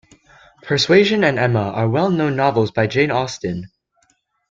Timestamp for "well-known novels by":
1.87-2.87